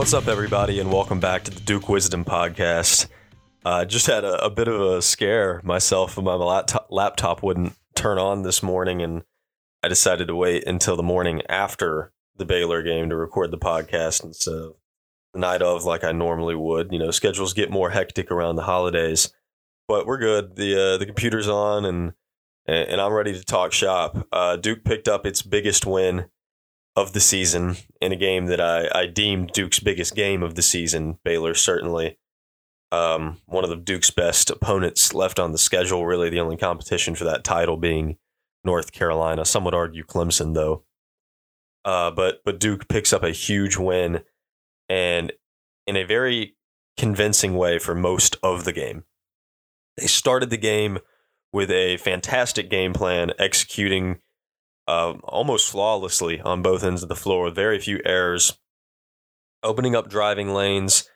[0.00, 3.06] What's up, everybody, and welcome back to the Duke Wisdom Podcast.
[3.66, 6.16] I uh, just had a, a, bit of a scare myself.
[6.16, 6.36] My
[6.88, 9.24] laptop, wouldn't turn on this morning, and
[9.82, 14.24] I decided to wait until the morning after the Baylor game to record the podcast
[14.24, 14.76] instead of
[15.34, 16.92] the night of, like I normally would.
[16.92, 19.30] You know, schedules get more hectic around the holidays,
[19.86, 20.56] but we're good.
[20.56, 22.14] the uh, The computer's on, and
[22.66, 24.26] and I'm ready to talk shop.
[24.32, 26.30] Uh, Duke picked up its biggest win
[26.96, 30.62] of the season in a game that I, I deemed Duke's biggest game of the
[30.62, 31.18] season.
[31.24, 32.18] Baylor certainly
[32.92, 36.06] um, one of the Duke's best opponents left on the schedule.
[36.06, 38.16] Really, the only competition for that title being
[38.64, 39.44] North Carolina.
[39.44, 40.84] Some would argue Clemson, though.
[41.84, 44.22] Uh, but but Duke picks up a huge win,
[44.88, 45.32] and
[45.86, 46.56] in a very
[46.96, 49.04] convincing way for most of the game.
[49.96, 50.98] They started the game
[51.52, 54.18] with a fantastic game plan, executing
[54.90, 58.58] uh, almost flawlessly on both ends of the floor with very few errors,
[59.62, 61.08] opening up driving lanes,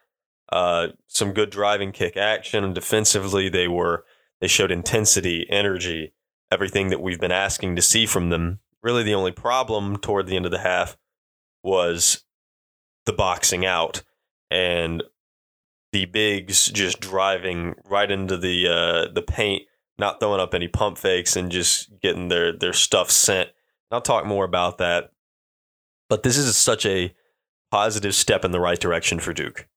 [0.52, 4.04] uh, some good driving kick action, and defensively they were
[4.40, 6.12] they showed intensity, energy,
[6.52, 8.60] everything that we've been asking to see from them.
[8.80, 10.96] Really, the only problem toward the end of the half
[11.64, 12.24] was
[13.06, 14.02] the boxing out
[14.50, 15.02] and
[15.92, 19.64] the bigs just driving right into the uh, the paint
[19.98, 23.48] not throwing up any pump fakes and just getting their their stuff sent.
[23.90, 25.12] I'll talk more about that.
[26.08, 27.14] But this is such a
[27.70, 29.68] positive step in the right direction for Duke.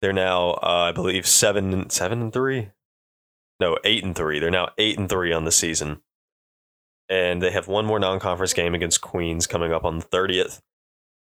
[0.00, 2.70] They're now, uh, I believe, seven seven and three.
[3.60, 4.38] No, eight and three.
[4.38, 6.02] They're now eight and three on the season,
[7.08, 10.60] and they have one more non-conference game against Queens coming up on the thirtieth.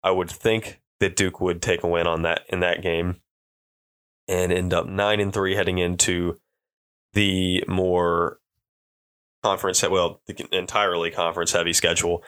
[0.03, 3.21] I would think that Duke would take a win on that in that game,
[4.27, 6.39] and end up nine and three heading into
[7.13, 8.39] the more
[9.43, 12.23] conference, well, the entirely conference heavy schedule.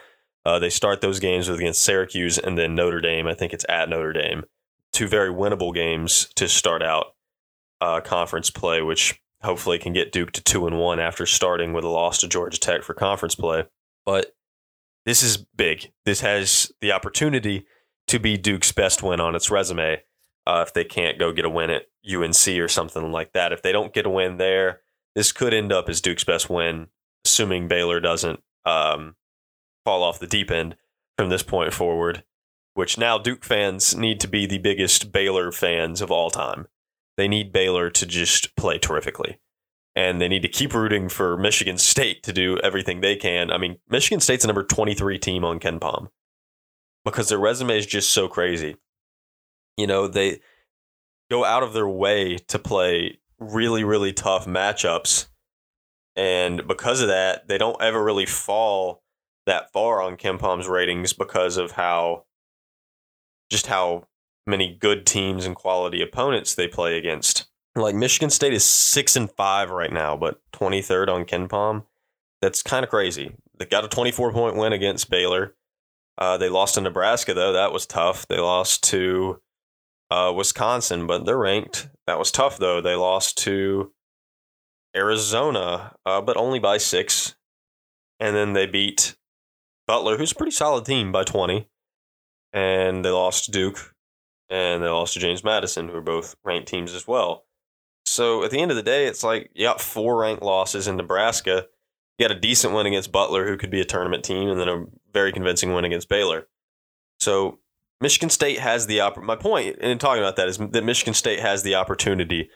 [0.46, 3.28] Uh, they start those games with against Syracuse and then Notre Dame.
[3.28, 4.44] I think it's at Notre Dame.
[4.92, 7.16] Two very winnable games to start out
[7.82, 11.84] uh, conference play, which hopefully can get Duke to two and one after starting with
[11.84, 13.66] a loss to Georgia Tech for conference play.
[14.06, 14.36] But
[15.06, 15.92] this is big.
[16.06, 17.66] This has the opportunity
[18.08, 20.02] to be Duke's best win on its resume
[20.46, 23.52] uh, if they can't go get a win at UNC or something like that.
[23.52, 24.82] If they don't get a win there,
[25.16, 26.88] this could end up as Duke's best win,
[27.34, 29.16] assuming Baylor doesn't um,
[29.86, 30.76] fall off the deep end
[31.18, 32.24] from this point forward.
[32.76, 36.68] Which now Duke fans need to be the biggest Baylor fans of all time.
[37.18, 39.40] They need Baylor to just play terrifically.
[39.96, 43.52] And they need to keep rooting for Michigan State to do everything they can.
[43.52, 46.08] I mean, Michigan State's a number 23 team on KenPom
[47.06, 48.78] because their resume is just so crazy
[49.78, 50.40] you know, they
[51.30, 55.28] go out of their way to play really, really tough matchups.
[56.16, 59.02] And because of that, they don't ever really fall
[59.46, 62.26] that far on KenPom's ratings because of how
[63.50, 64.08] just how
[64.46, 67.46] many good teams and quality opponents they play against.
[67.76, 71.86] Like Michigan State is six and five right now, but 23rd on KenPom.
[72.42, 73.36] That's kind of crazy.
[73.58, 75.56] They got a 24 point win against Baylor.
[76.18, 77.54] Uh, they lost to Nebraska though.
[77.54, 78.28] That was tough.
[78.28, 79.42] They lost to
[80.12, 81.90] uh, Wisconsin, but they're ranked.
[82.06, 82.82] That was tough though.
[82.82, 83.92] They lost to
[84.96, 87.36] Arizona, uh, but only by six,
[88.20, 89.16] and then they beat
[89.88, 91.68] Butler, who's a pretty solid team, by twenty,
[92.52, 93.94] and they lost Duke,
[94.50, 97.46] and they lost to James Madison, who are both ranked teams as well.
[98.06, 100.98] So at the end of the day, it's like you got four ranked losses in
[100.98, 101.66] Nebraska.
[102.20, 104.70] You got a decent win against Butler, who could be a tournament team, and then
[104.70, 106.48] a very convincing win against Baylor.
[107.20, 107.60] So
[108.02, 111.40] Michigan State has the opp- my point in talking about that is that Michigan State
[111.40, 112.50] has the opportunity,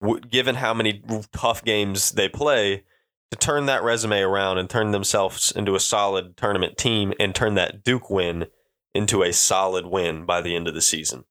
[0.00, 1.02] w- given how many
[1.32, 2.84] tough games they play,
[3.30, 7.54] to turn that resume around and turn themselves into a solid tournament team and turn
[7.54, 8.46] that Duke win
[8.94, 11.24] into a solid win by the end of the season.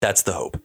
[0.00, 0.62] That's the hope.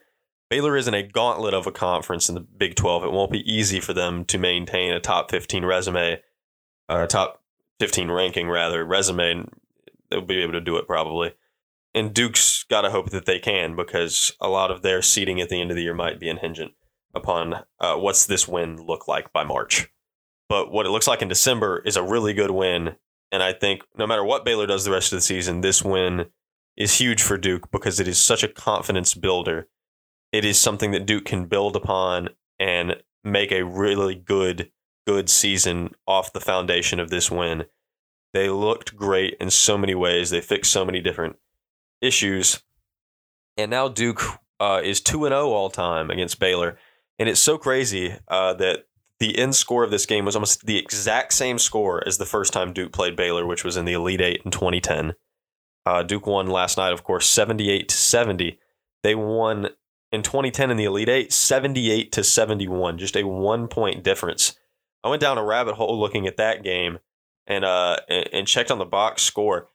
[0.49, 3.03] Baylor is in a gauntlet of a conference in the Big 12.
[3.03, 6.21] It won't be easy for them to maintain a top 15 resume,
[6.87, 7.41] or a top
[7.79, 9.49] 15 ranking rather, resume.
[10.09, 11.33] They'll be able to do it probably
[11.97, 15.49] and Duke's got to hope that they can because a lot of their seeding at
[15.49, 16.73] the end of the year might be inhingent
[17.17, 19.89] upon uh, what's this win look like by March.
[20.47, 22.95] But what it looks like in December is a really good win.
[23.31, 26.27] And I think no matter what Baylor does the rest of the season, this win
[26.77, 29.67] is huge for Duke because it is such a confidence builder.
[30.31, 32.29] It is something that Duke can build upon
[32.59, 34.71] and make a really good,
[35.05, 37.65] good season off the foundation of this win.
[38.33, 40.29] They looked great in so many ways.
[40.29, 41.37] They fixed so many different
[42.01, 42.63] issues.
[43.57, 44.21] And now Duke
[44.59, 46.77] uh, is 2 0 all time against Baylor.
[47.19, 48.85] And it's so crazy uh, that
[49.19, 52.53] the end score of this game was almost the exact same score as the first
[52.53, 55.13] time Duke played Baylor, which was in the Elite Eight in 2010.
[55.85, 58.59] Uh, Duke won last night, of course, 78 to 70.
[59.03, 59.69] They won
[60.11, 64.55] in 2010 in the Elite Eight, 78 to 71, just a one point difference.
[65.03, 66.99] I went down a rabbit hole looking at that game
[67.45, 69.69] and uh and, checked on the box score.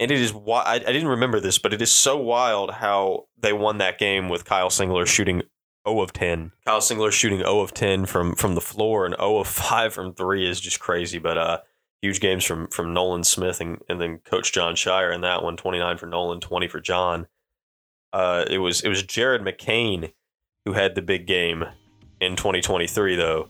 [0.00, 3.78] And it is I didn't remember this, but it is so wild how they won
[3.78, 5.42] that game with Kyle Singler shooting
[5.88, 6.52] 0 of 10.
[6.64, 10.14] Kyle Singler shooting 0 of 10 from from the floor and 0 of 5 from
[10.14, 11.58] 3 is just crazy, but uh
[12.02, 15.56] huge games from from Nolan Smith and, and then coach Jon Scheyer in that one,
[15.56, 17.26] 29 for Nolan, 20 for Jon.
[18.12, 20.12] Uh it was it was Jared McCain
[20.64, 21.64] who had the big game
[22.20, 23.48] in 2023 though.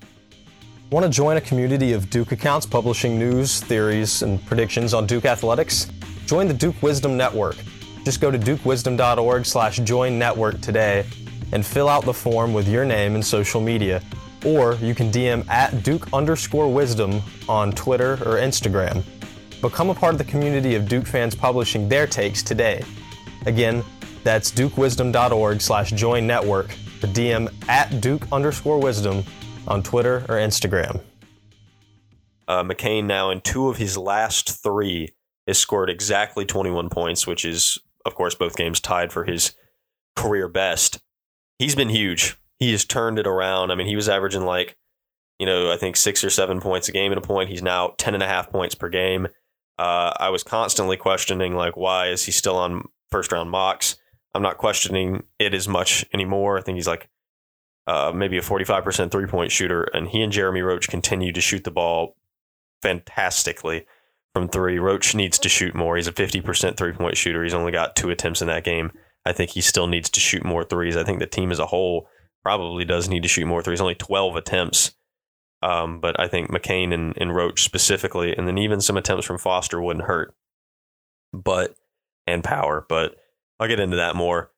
[0.90, 5.26] Want to join a community of Duke accounts publishing news, theories, and predictions on Duke
[5.26, 5.90] athletics?
[6.24, 7.56] Join the Duke Wisdom Network.
[8.04, 11.04] Just go to dukewisdom.org slash join network today
[11.52, 14.02] and fill out the form with your name and social media.
[14.44, 19.02] Or you can DM at Duke underscore wisdom on Twitter or Instagram.
[19.60, 22.84] Become a part of the community of Duke fans publishing their takes today.
[23.46, 23.82] Again,
[24.22, 26.70] that's dukewisdom.org slash join network
[27.02, 29.24] or DM at Duke underscore wisdom
[29.66, 31.00] on Twitter or Instagram.
[32.46, 35.14] Uh, McCain now in two of his last three
[35.46, 39.54] has scored exactly 21 points, which is, of course, both games tied for his
[40.16, 40.98] career best.
[41.58, 42.36] He's been huge.
[42.58, 43.70] He has turned it around.
[43.70, 44.76] I mean, he was averaging like,
[45.38, 47.50] you know, I think six or seven points a game at a point.
[47.50, 49.28] He's now 10 and a half points per game.
[49.78, 53.96] Uh, I was constantly questioning, like, why is he still on first round mocks?
[54.34, 56.58] I'm not questioning it as much anymore.
[56.58, 57.08] I think he's like
[57.86, 61.64] uh, maybe a 45% three point shooter, and he and Jeremy Roach continue to shoot
[61.64, 62.16] the ball
[62.82, 63.86] fantastically
[64.34, 64.78] from three.
[64.78, 65.96] Roach needs to shoot more.
[65.96, 67.42] He's a 50% three point shooter.
[67.42, 68.92] He's only got two attempts in that game.
[69.28, 70.96] I think he still needs to shoot more threes.
[70.96, 72.08] I think the team as a whole
[72.42, 73.80] probably does need to shoot more threes.
[73.80, 74.94] Only 12 attempts.
[75.60, 79.38] Um, but I think McCain and, and Roach specifically, and then even some attempts from
[79.38, 80.34] Foster wouldn't hurt.
[81.32, 81.74] But,
[82.26, 82.86] and power.
[82.88, 83.16] But
[83.60, 84.50] I'll get into that more.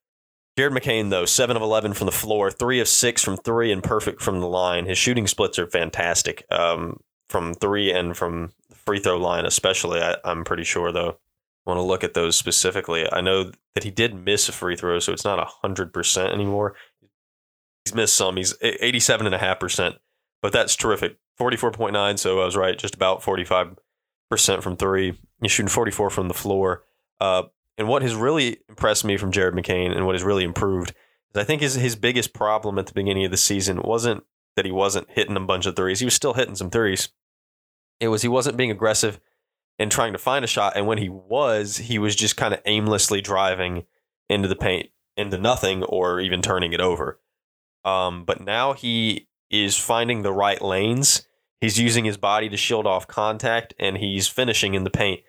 [0.56, 3.82] Jared McCain, though, 7 of 11 from the floor, 3 of 6 from 3, and
[3.82, 4.87] perfect from the line.
[4.87, 10.00] His shooting splits are fantastic um, from 3 and from free throw line, especially.
[10.00, 11.19] I, I'm pretty sure, though.
[11.70, 13.06] Want to look at those specifically.
[13.12, 16.75] I know that he did miss a free throw, so it's not 100% anymore.
[17.84, 18.37] He's missed some.
[18.37, 19.99] He's 87.5%,
[20.43, 21.17] but that's terrific.
[21.38, 23.76] 44.9, so I was right, just about 45%
[24.62, 25.17] from 3.
[25.40, 26.82] He's shooting 44 from the floor.
[27.20, 27.44] Uh,
[27.78, 30.90] and what has really impressed me from Jared McCain and what has really improved
[31.32, 34.25] is I think his his biggest problem at the beginning of the season wasn't
[34.56, 36.00] that he wasn't hitting a bunch of threes.
[36.00, 37.11] He was still hitting some threes.
[38.00, 39.20] It was he wasn't being aggressive
[39.81, 40.77] and trying to find a shot.
[40.77, 43.85] And when he was, he was just kind of aimlessly driving
[44.29, 47.19] into the paint, into nothing, or even turning it over.
[47.82, 51.27] Um, but now he is finding the right lanes.
[51.62, 55.21] He's using his body to shield off contact, and he's finishing in the paint.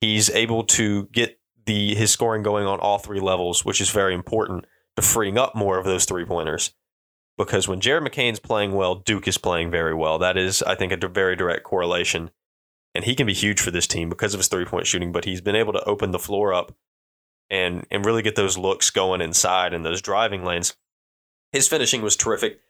[0.00, 4.14] He's able to get the his scoring going on all three levels, which is very
[4.14, 6.72] important to freeing up more of those three pointers.
[7.36, 10.18] Because when Jared McCain's playing well, Duke is playing very well.
[10.18, 12.30] That is, I think, a very direct correlation.
[12.96, 15.24] And he can be huge for this team because of his three point shooting, but
[15.24, 16.74] he's been able to open the floor up
[17.50, 20.76] and and really get those looks going inside and those driving lanes.
[21.52, 22.60] His finishing was terrific.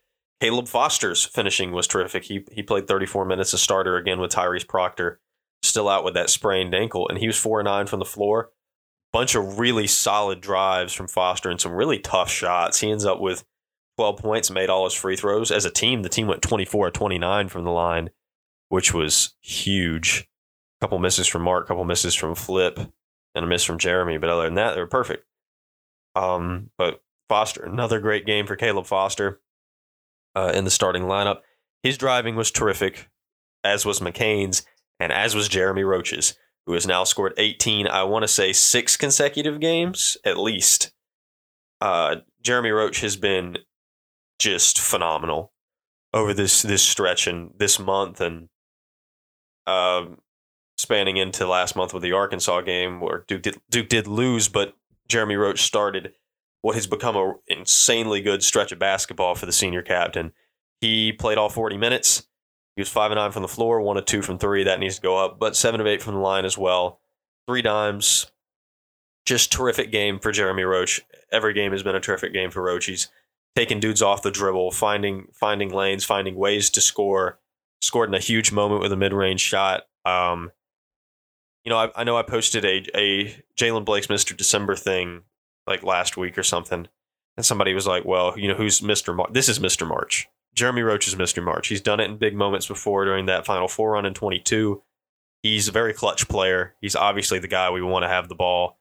[0.40, 2.25] Caleb Foster's finishing was terrific.
[2.25, 5.20] He he played 34 minutes a starter again with Tyrese Proctor,
[5.62, 8.50] still out with that sprained ankle, and he was four and nine from the floor
[9.17, 12.80] bunch of really solid drives from Foster and some really tough shots.
[12.80, 13.45] He ends up with
[13.97, 15.50] 12 points, made all his free throws.
[15.50, 18.11] As a team, the team went 24 29 from the line,
[18.68, 20.28] which was huge.
[20.80, 22.78] A couple misses from Mark, a couple misses from Flip,
[23.35, 24.18] and a miss from Jeremy.
[24.18, 25.25] But other than that, they were perfect.
[26.14, 29.40] Um, but Foster, another great game for Caleb Foster
[30.35, 31.40] uh, in the starting lineup.
[31.82, 33.08] His driving was terrific,
[33.64, 34.64] as was McCain's,
[34.99, 36.35] and as was Jeremy Roach's
[36.66, 40.92] who has now scored 18, I want to say six consecutive games at least.
[41.80, 43.58] Uh, Jeremy Roach has been
[44.38, 45.52] just phenomenal
[46.12, 48.49] over this this stretch and this month and
[49.66, 50.06] uh,
[50.76, 54.76] spanning into last month with the Arkansas game where Duke did, Duke did lose, but
[55.08, 56.12] Jeremy Roach started
[56.62, 60.32] what has become an insanely good stretch of basketball for the senior captain.
[60.80, 62.26] He played all 40 minutes.
[62.75, 64.64] He was five and nine from the floor, one of two from three.
[64.64, 67.00] That needs to go up, but seven of eight from the line as well.
[67.49, 68.30] Three dimes.
[69.25, 71.00] Just terrific game for Jeremy Roach.
[71.32, 72.87] Every game has been a terrific game for Roach.
[72.87, 73.08] He's
[73.56, 77.38] taking dudes off the dribble, finding finding lanes, finding ways to score.
[77.83, 79.83] Scored in a huge moment with a mid range shot.
[80.04, 80.50] Um,
[81.64, 84.37] you know, I, I know I posted a a Jaylen Blakes Mr.
[84.37, 85.23] December thing
[85.66, 86.88] like last week or something,
[87.37, 89.33] and somebody was like, "Well, you know, who's Mr.
[89.33, 89.87] This is Mr.
[89.87, 91.45] March." Jeremy Roach is Mr.
[91.45, 91.68] March.
[91.68, 94.83] He's done it in big moments before during that Final Four run in 22.
[95.42, 96.75] He's a very clutch player.
[96.80, 98.78] He's obviously the guy we want to have the ball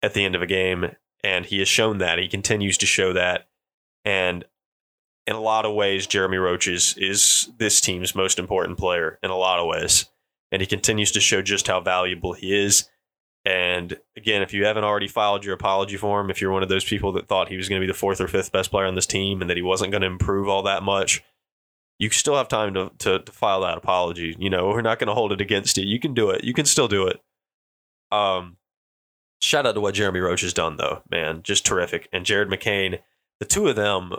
[0.00, 0.92] at the end of a game.
[1.24, 2.20] And he has shown that.
[2.20, 3.48] He continues to show that.
[4.04, 4.44] And
[5.28, 9.28] in a lot of ways, Jeremy Roach is, is this team's most important player in
[9.28, 10.06] a lot of ways.
[10.50, 12.88] And he continues to show just how valuable he is.
[13.44, 16.84] And again, if you haven't already filed your apology form, if you're one of those
[16.84, 18.94] people that thought he was going to be the fourth or fifth best player on
[18.94, 21.22] this team and that he wasn't going to improve all that much,
[21.98, 24.34] you still have time to, to, to file that apology.
[24.38, 25.84] You know, we're not going to hold it against you.
[25.84, 26.42] You can do it.
[26.42, 27.20] You can still do it.
[28.10, 28.56] Um,
[29.42, 31.42] shout out to what Jeremy Roach has done, though, man.
[31.42, 32.08] Just terrific.
[32.14, 33.00] And Jared McCain,
[33.40, 34.14] the two of them,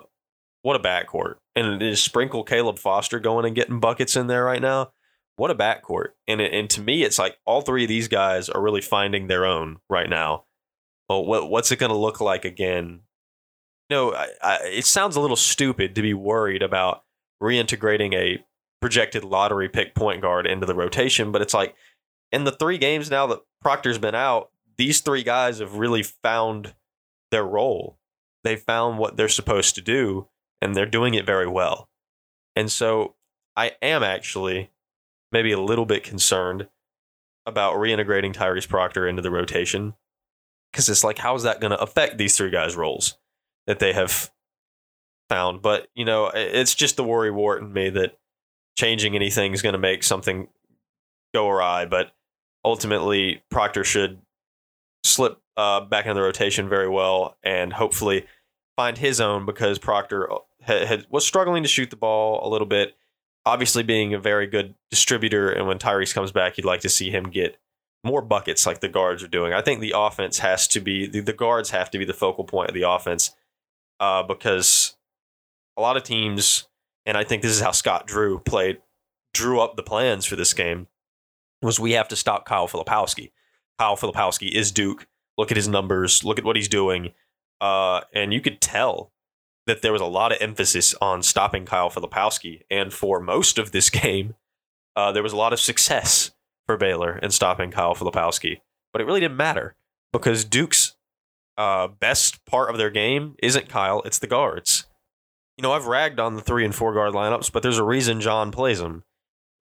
[0.61, 1.35] what a backcourt.
[1.55, 4.91] And it is sprinkle Caleb Foster going and getting buckets in there right now.
[5.35, 6.09] What a backcourt.
[6.27, 9.27] And, it, and to me, it's like all three of these guys are really finding
[9.27, 10.45] their own right now.
[11.07, 13.01] Well, what, what's it going to look like again?
[13.89, 17.03] You I, it sounds a little stupid to be worried about
[17.41, 18.43] reintegrating a
[18.81, 21.75] projected lottery pick point guard into the rotation, but it's like
[22.31, 26.75] in the three games now that Proctor's been out, these three guys have really found
[27.31, 27.97] their role.
[28.43, 30.27] They found what they're supposed to do,
[30.61, 31.89] and they're doing it very well.
[32.55, 33.15] And so
[33.55, 34.71] I am actually
[35.31, 36.67] maybe a little bit concerned
[37.45, 39.95] about reintegrating Tyrese Proctor into the rotation
[40.71, 43.17] because it's like, how is that going to affect these three guys' roles
[43.67, 44.31] that they have
[45.29, 45.61] found?
[45.61, 48.17] But, you know, it's just the worry wart in me that
[48.77, 50.47] changing anything is going to make something
[51.33, 51.85] go awry.
[51.85, 52.11] But
[52.63, 54.19] ultimately, Proctor should
[55.03, 58.25] slip uh, back into the rotation very well and hopefully
[58.77, 60.29] find his own because Proctor
[60.69, 62.95] had, had, was struggling to shoot the ball a little bit.
[63.45, 67.09] Obviously, being a very good distributor, and when Tyrese comes back, you'd like to see
[67.09, 67.57] him get
[68.03, 69.53] more buckets like the guards are doing.
[69.53, 72.43] I think the offense has to be the, the guards have to be the focal
[72.43, 73.31] point of the offense
[73.99, 74.95] uh, because
[75.77, 76.67] a lot of teams,
[77.05, 78.81] and I think this is how Scott Drew played,
[79.33, 80.87] drew up the plans for this game
[81.61, 83.31] was we have to stop Kyle Filipowski.
[83.77, 85.07] Kyle Filipowski is Duke.
[85.37, 86.23] Look at his numbers.
[86.23, 87.13] Look at what he's doing.
[87.61, 89.11] Uh, and you could tell
[89.69, 92.63] that there was a lot of emphasis on stopping Kyle Filipowski.
[92.69, 94.35] And for most of this game,
[94.95, 96.31] uh, there was a lot of success
[96.65, 98.61] for Baylor in stopping Kyle Filipowski.
[98.91, 99.75] But it really didn't matter
[100.11, 100.95] because Duke's
[101.57, 104.85] uh, best part of their game isn't Kyle, it's the guards.
[105.57, 108.21] You know, I've ragged on the three and four guard lineups, but there's a reason
[108.21, 109.03] Jon plays them.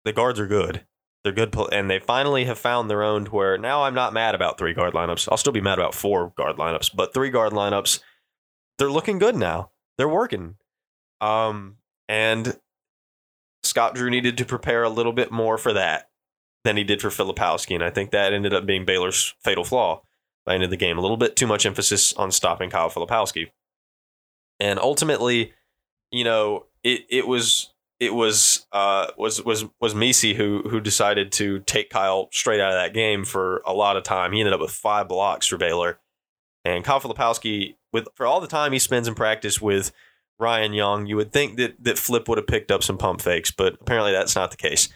[0.06, 0.86] The guards are good.
[1.24, 3.26] They're good, and they finally have found their own.
[3.26, 5.28] To where now I'm not mad about three guard lineups.
[5.30, 8.00] I'll still be mad about four guard lineups, but three guard lineups,
[8.78, 9.72] they're looking good now.
[10.00, 10.56] They're working.
[11.20, 11.76] Um,
[12.08, 12.58] and
[13.64, 16.10] Scott Drew needed to prepare a little bit more for that
[16.64, 20.02] than he did for Filipowski, and I think that ended up being Baylor's fatal flaw
[20.46, 20.98] by the end of the game.
[20.98, 23.52] A little bit too much emphasis on stopping Kyle Filipowski,
[24.58, 25.52] and ultimately,
[26.12, 31.34] you know, it it was it was uh, was was was Missi who who decided
[31.34, 34.32] to take Kyle straight out of that game for a lot of time.
[34.32, 36.00] He ended up with five blocks for Baylor,
[36.64, 39.92] and Kyle Filipowski, with for all the time he spends in practice with
[40.38, 43.52] Ryan Young, you would think that that Flip would have picked up some pump fakes,
[43.52, 44.90] but apparently that's not the case.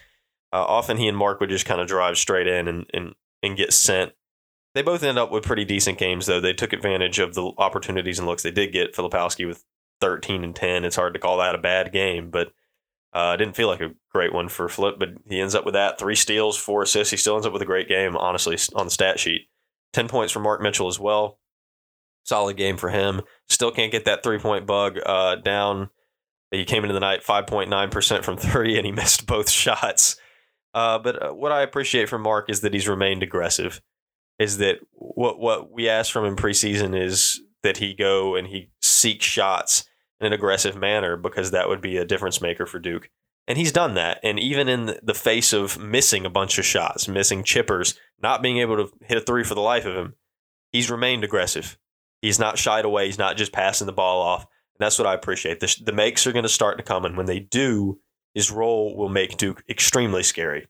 [0.52, 3.56] Uh, often he and Mark would just kind of drive straight in and, and and
[3.56, 4.12] get sent.
[4.74, 6.40] They both end up with pretty decent games though.
[6.40, 8.94] They took advantage of the opportunities and looks they did get.
[8.94, 9.64] Filipowski with
[10.00, 10.84] 13 and 10.
[10.84, 12.52] It's hard to call that a bad game, but
[13.12, 15.98] uh, didn't feel like a great one for Flip, but he ends up with that
[15.98, 17.12] three steals, four assists.
[17.12, 19.48] He still ends up with a great game, honestly, on the stat sheet.
[19.92, 21.38] 10 points for Mark Mitchell as well.
[22.24, 23.22] Solid game for him.
[23.48, 25.90] Still can't get that three point bug uh, down.
[26.50, 30.16] He came into the night 5.9% from three, and he missed both shots.
[30.72, 33.80] Uh, but uh, what I appreciate from Mark is that he's remained aggressive.
[34.38, 38.70] Is that what what we asked from him preseason is that he go and he
[38.82, 39.84] seek shots
[40.20, 43.10] in an aggressive manner because that would be a difference maker for Duke.
[43.46, 44.18] And he's done that.
[44.22, 48.58] And even in the face of missing a bunch of shots, missing chippers, not being
[48.58, 50.14] able to hit a three for the life of him,
[50.72, 51.76] he's remained aggressive.
[52.24, 53.06] He's not shied away.
[53.06, 54.42] He's not just passing the ball off.
[54.42, 55.60] And that's what I appreciate.
[55.60, 57.04] The, the makes are going to start to come.
[57.04, 57.98] And when they do,
[58.34, 60.66] his role will make Duke extremely scary.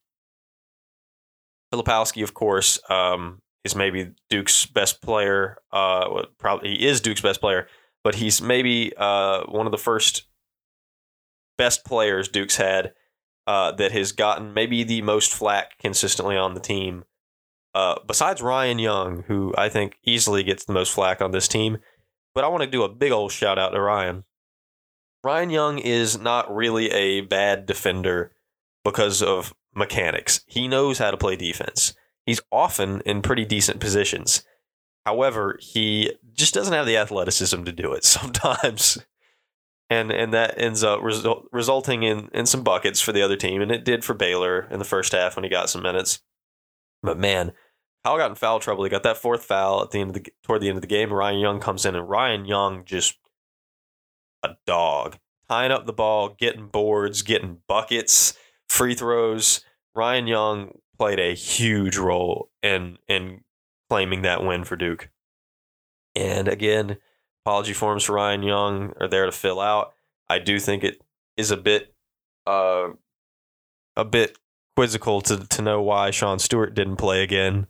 [1.73, 5.57] Filipowski, of course, um, is maybe Duke's best player.
[5.73, 7.69] Uh, probably he is Duke's best player
[8.05, 10.25] but he's maybe uh, one of the first
[11.57, 12.93] best players Duke's had
[13.47, 17.05] uh, that has gotten maybe the most flack consistently on the team.
[17.75, 21.79] Uh, besides Ryan Young, who I think easily gets the most flack on this team,
[22.35, 24.25] but I want to do a big old shout out to Ryan.
[25.25, 28.33] Ryan Young is not really a bad defender
[28.85, 30.45] because of mechanics.
[30.47, 31.95] He knows how to play defense.
[32.27, 34.45] He's often in pretty decent positions.
[35.05, 38.99] However, he just doesn't have the athleticism to do it sometimes.
[39.91, 43.61] And and that ends up result, resulting in, in some buckets for the other team.
[43.61, 46.21] And it did for Baylor in the first half when he got some minutes.
[47.03, 47.53] But man,
[48.05, 48.85] Powell got in foul trouble.
[48.85, 50.87] He got that fourth foul at the end of the toward the end of the
[50.87, 51.13] game.
[51.13, 53.17] Ryan Young comes in, and Ryan Young just
[54.43, 55.17] a dog,
[55.49, 58.35] tying up the ball, getting boards, getting buckets,
[58.69, 59.63] free throws.
[59.95, 63.41] Ryan Young played a huge role in in
[63.89, 65.09] claiming that win for Duke.
[66.15, 66.99] And again,
[67.47, 69.95] apology forms for Ryan Young are there to fill out.
[70.29, 71.01] I do think it
[71.39, 71.95] is a bit
[72.47, 72.89] uh
[73.97, 74.37] a bit
[74.77, 77.67] quizzical to to know why Sean Stewart didn't play again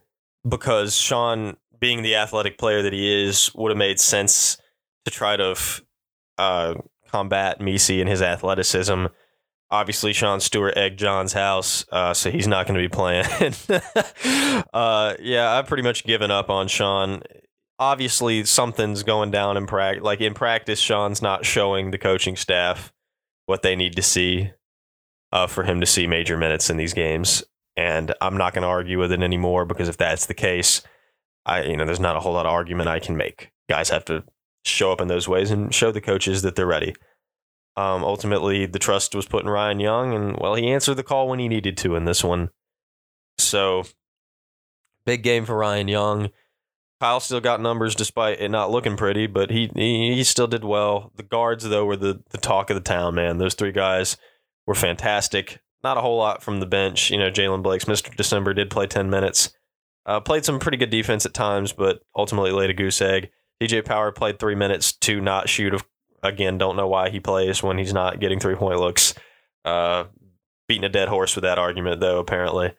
[0.49, 4.59] because Sean being the athletic player that he is would have made sense
[5.05, 5.57] to try to
[6.39, 6.75] uh,
[7.09, 9.07] combat Missi and his athleticism.
[9.71, 13.25] Obviously, Sean Stewart egged Jon's house, uh, so he's not going to be playing.
[14.75, 17.23] uh, yeah, I've pretty much given up on Sean.
[17.79, 20.05] Obviously, something's going down in practice.
[20.05, 22.93] Like in practice, Sean's not showing the coaching staff
[23.47, 24.53] what they need to see
[25.33, 27.43] uh, for him to see major minutes in these games.
[27.77, 30.83] And I'm not going to argue with it anymore because if that's the case,
[31.47, 33.51] I you know there's not a whole lot of argument I can make.
[33.69, 34.25] Guys have to
[34.65, 36.95] show up in those ways and show the coaches that they're ready.
[37.77, 41.29] Um, ultimately, the trust was put in Ryan Young, and well, he answered the call
[41.29, 42.51] when he needed to in this one.
[43.39, 43.85] So,
[45.05, 46.31] big game for Ryan Young.
[47.01, 50.65] Kyle still got numbers despite it not looking pretty, but he he, he still did
[50.65, 51.11] well.
[51.17, 53.39] The guards though were the the talk of the town, man.
[53.39, 54.17] Those three guys
[54.67, 55.61] were fantastic.
[55.85, 57.11] Not a whole lot from the bench.
[57.11, 58.17] You know, Jaylen Blakes Mr.
[58.17, 59.55] December did play 10 minutes.
[60.07, 63.31] Uh, played some pretty good defense at times, but ultimately laid a goose egg.
[63.63, 65.81] TJ Power played three minutes to not shoot.
[66.23, 69.15] Again, don't know why he plays when he's not getting three point looks.
[69.63, 70.05] Uh,
[70.69, 72.73] beating a dead horse with that argument, though, apparently.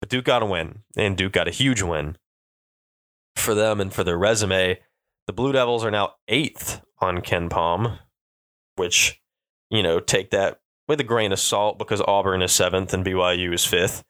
[0.00, 2.18] But Duke got a win, and Duke got a huge win
[3.36, 4.80] for them and for their resume.
[5.28, 7.98] The Blue Devils are now eighth on KenPom,
[8.74, 9.20] which
[9.70, 13.52] you know, take that with a grain of salt because Auburn is seventh and BYU
[13.52, 14.02] is fifth.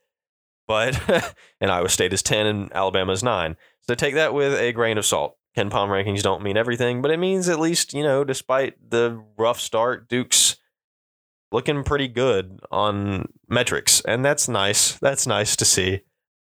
[0.66, 1.00] But
[1.60, 3.56] and Iowa State is ten and Alabama is nine.
[3.82, 5.36] So take that with a grain of salt.
[5.56, 9.58] KenPom rankings don't mean everything, but it means at least, you know, despite the rough
[9.58, 10.56] start, Duke's
[11.50, 14.00] looking pretty good on metrics.
[14.02, 14.92] And that's nice.
[14.98, 16.02] That's nice to see.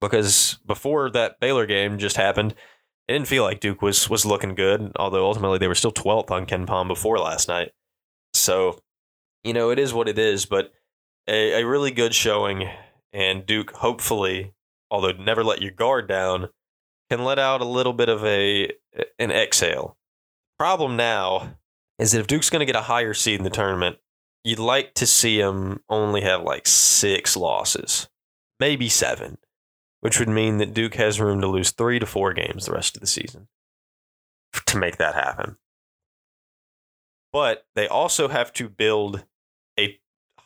[0.01, 2.53] Because before that Baylor game just happened,
[3.07, 6.31] it didn't feel like Duke was was looking good, although ultimately they were still 12th
[6.31, 7.73] on KenPom before last night.
[8.33, 8.79] So
[9.45, 10.73] you know, it is what it is, but
[11.29, 12.69] a, a really good showing.
[13.13, 14.55] And Duke, hopefully,
[14.91, 16.49] although never let your guard down,
[17.11, 18.71] can let out a little bit of a
[19.19, 19.97] an exhale.
[20.59, 21.57] Problem now
[21.99, 23.97] is that if Duke's going to get a higher seed in the tournament,
[24.45, 28.09] you'd like to see him only have like six losses,
[28.61, 29.39] maybe seven,
[30.01, 32.97] which would mean that Duke has room to lose three to four games the rest
[32.97, 33.49] of the season
[34.67, 35.57] to make that happen
[37.33, 39.25] but they also have to build
[39.79, 39.99] a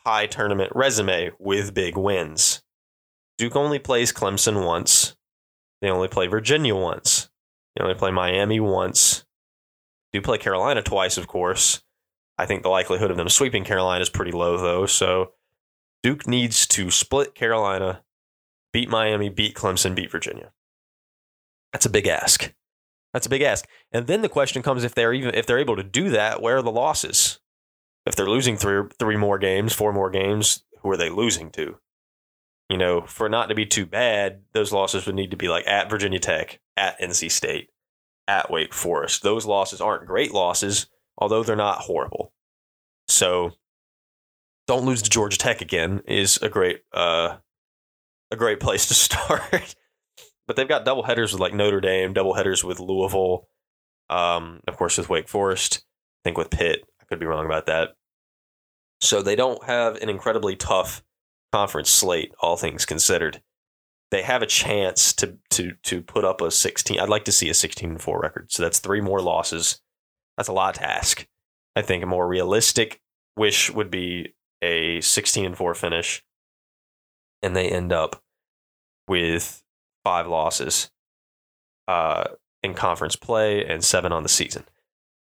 [0.05, 2.61] high tournament resume with big wins.
[3.37, 5.15] Duke only plays Clemson once.
[5.81, 7.29] They only play Virginia once.
[7.75, 9.25] They only play Miami once.
[10.11, 11.81] Do play Carolina twice, of course.
[12.37, 14.85] I think the likelihood of them sweeping Carolina is pretty low, though.
[14.85, 15.31] So
[16.03, 18.03] Duke needs to split Carolina,
[18.71, 20.51] beat Miami, beat Clemson, beat Virginia.
[21.71, 22.53] That's a big ask.
[23.13, 23.65] That's a big ask.
[23.91, 26.57] And then the question comes if they're even if they're able to do that, where
[26.57, 27.39] are the losses?
[28.05, 31.77] If they're losing three three more games, four more games, who are they losing to?
[32.69, 35.67] You know, for not to be too bad, those losses would need to be like
[35.67, 37.69] at Virginia Tech, at NC State,
[38.27, 39.23] at Wake Forest.
[39.23, 40.87] Those losses aren't great losses,
[41.17, 42.33] although they're not horrible.
[43.07, 43.51] So
[44.67, 47.37] don't lose to Georgia Tech again is a great uh,
[48.31, 49.75] a great place to start
[50.47, 53.47] but they've got double headers with like Notre Dame, double headers with Louisville,
[54.09, 55.83] um, of course with Wake Forest.
[56.23, 57.89] I think with Pitt, could be wrong about that.
[58.99, 61.03] So they don't have an incredibly tough
[61.51, 63.43] conference slate, all things considered.
[64.09, 66.99] They have a chance to to to put up a 16.
[66.99, 68.51] I'd like to see a 16 and 4 record.
[68.51, 69.81] So that's three more losses.
[70.37, 71.27] That's a lot to ask.
[71.75, 73.01] I think a more realistic
[73.37, 76.23] wish would be a 16 and 4 finish.
[77.41, 78.23] And they end up
[79.07, 79.63] with
[80.03, 80.89] five losses
[81.87, 82.25] uh,
[82.63, 84.63] in conference play and seven on the season.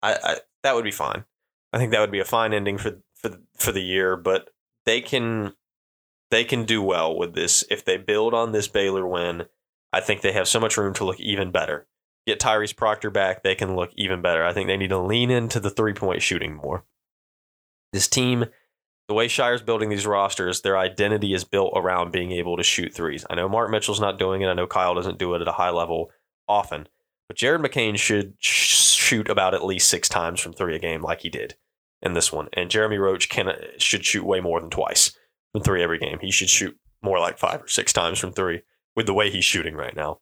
[0.02, 1.24] I, I that would be fine.
[1.72, 4.16] I think that would be a fine ending for for for the year.
[4.16, 4.50] But
[4.84, 5.54] they can
[6.30, 9.44] they can do well with this if they build on this Baylor win.
[9.92, 11.86] I think they have so much room to look even better.
[12.26, 14.44] Get Tyrese Proctor back, they can look even better.
[14.44, 16.84] I think they need to lean into the three point shooting more.
[17.92, 18.46] This team
[19.08, 22.94] the way Scheyer's building these rosters, their identity is built around being able to shoot
[22.94, 23.26] threes.
[23.28, 24.46] I know Mark Mitchell's not doing it.
[24.46, 26.10] I know Kyle doesn't do it at a high level
[26.48, 26.88] often,
[27.28, 31.20] but Jared McCain should shoot about at least six times from three a game, like
[31.20, 31.56] he did
[32.02, 32.48] in this one.
[32.52, 35.16] And Jeremy Roach can uh, should shoot way more than twice
[35.52, 36.18] from three every game.
[36.20, 38.62] He should shoot more like five or six times from three
[38.96, 40.20] with the way he's shooting right now.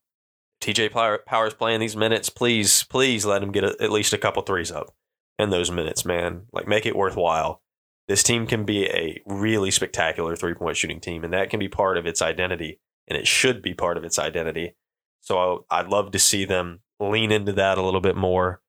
[0.60, 4.42] TJ Power's playing these minutes, please, please let him get a, at least a couple
[4.42, 4.94] threes up
[5.38, 6.42] in those minutes, man.
[6.52, 7.62] Like make it worthwhile.
[8.08, 11.68] This team can be a really spectacular three point shooting team, and that can be
[11.68, 14.74] part of its identity, and it should be part of its identity.
[15.20, 18.60] So I'd love to see them lean into that a little bit more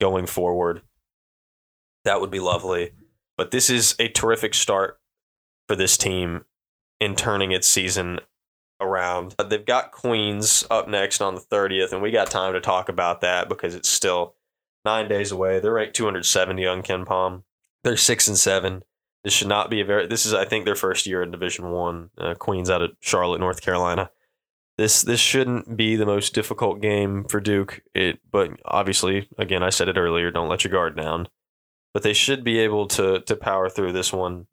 [0.00, 0.82] going forward.
[2.04, 2.92] That would be lovely.
[3.36, 5.00] But this is a terrific start
[5.68, 6.44] for this team
[7.00, 8.20] in turning its season
[8.80, 9.34] around.
[9.48, 13.20] They've got Queens up next on the 30th, and we got time to talk about
[13.20, 14.34] that because it's still
[14.84, 15.60] nine days away.
[15.60, 17.42] They're ranked 270 on KenPom.
[17.84, 18.82] They're six and seven.
[19.24, 20.06] This should not be a very.
[20.06, 22.10] This is, I think, their first year in Division One.
[22.16, 24.10] Uh, Queens out of Charlotte, North Carolina.
[24.78, 27.82] This this shouldn't be the most difficult game for Duke.
[27.94, 30.30] It, but obviously, again, I said it earlier.
[30.30, 31.28] Don't let your guard down.
[31.92, 34.46] But they should be able to to power through this one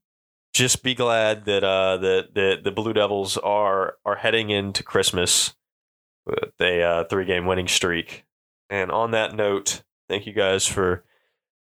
[0.58, 5.54] just be glad that uh, that that the Blue Devils are are heading into Christmas
[6.26, 8.26] with a uh, three game winning streak.
[8.70, 11.04] And on that note, thank you guys for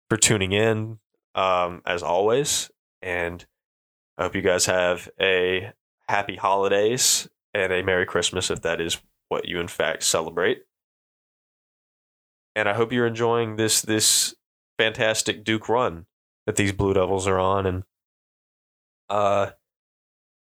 [0.10, 0.98] for tuning in
[1.36, 2.72] um, as always,
[3.04, 3.46] and
[4.18, 5.72] I hope you guys have a
[6.10, 8.98] happy holidays and a Merry Christmas if that is
[9.30, 10.64] what you in fact celebrate.
[12.56, 14.34] And I hope you're enjoying this this
[14.78, 16.06] fantastic Duke run
[16.46, 17.84] that these Blue Devils are on and
[19.10, 19.52] uh,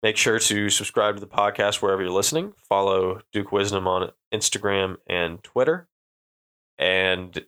[0.03, 2.53] make sure to subscribe to the podcast wherever you're listening.
[2.69, 5.89] Follow Duke Wisdom on Instagram and Twitter.
[6.79, 7.45] And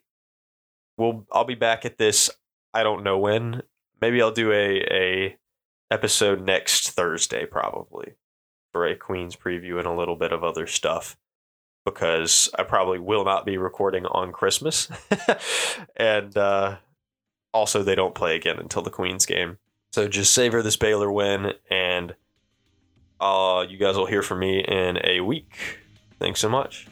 [0.97, 2.31] we'll I'll be back at this.
[2.75, 3.63] I don't know when.
[4.01, 5.37] Maybe I'll do a a
[5.91, 8.15] episode next Thursday, probably
[8.73, 11.17] for a Queens preview and a little bit of other stuff
[11.85, 14.89] because I probably will not be recording on Christmas.
[15.97, 16.77] and uh,
[17.53, 19.59] also, they don't play again until the Queens game.
[19.93, 22.15] So just savor this Baylor win, and
[23.21, 25.79] uh, you guys will hear from me in a week.
[26.19, 26.87] Thanks so much.